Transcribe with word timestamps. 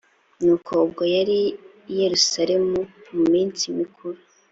nuko 0.43 0.71
ubwo 0.85 1.03
yari 1.15 1.37
i 1.91 1.93
yerusalemu 2.01 2.77
mu 3.13 3.23
minsi 3.33 3.63
mikuru 3.79 4.19